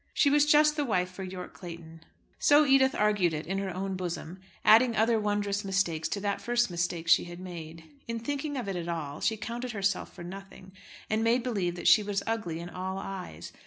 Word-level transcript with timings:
She 0.15 0.31
was 0.31 0.47
just 0.47 0.75
the 0.77 0.83
wife 0.83 1.11
for 1.11 1.21
Yorke 1.21 1.53
Clayton. 1.53 2.01
So 2.39 2.65
Edith 2.65 2.95
argued 2.95 3.35
it 3.35 3.45
in 3.45 3.59
her 3.59 3.71
own 3.71 3.95
bosom, 3.95 4.39
adding 4.65 4.95
other 4.95 5.19
wondrous 5.19 5.63
mistakes 5.63 6.09
to 6.09 6.19
that 6.21 6.41
first 6.41 6.71
mistake 6.71 7.07
she 7.07 7.25
had 7.25 7.39
made. 7.39 7.83
In 8.07 8.17
thinking 8.17 8.57
of 8.57 8.67
it 8.67 8.87
all 8.89 9.21
she 9.21 9.37
counted 9.37 9.73
herself 9.73 10.11
for 10.11 10.23
nothing, 10.23 10.71
and 11.07 11.23
made 11.23 11.43
believe 11.43 11.75
that 11.75 11.87
she 11.87 12.01
was 12.01 12.23
ugly 12.25 12.59
in 12.59 12.67
all 12.71 12.97
eyes. 12.97 13.53